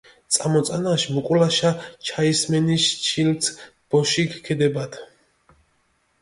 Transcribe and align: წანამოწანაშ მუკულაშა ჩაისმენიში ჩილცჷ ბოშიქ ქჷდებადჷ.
წანამოწანაშ 0.35 1.03
მუკულაშა 1.15 1.71
ჩაისმენიში 2.09 2.97
ჩილცჷ 3.05 3.51
ბოშიქ 3.89 4.31
ქჷდებადჷ. 4.45 4.97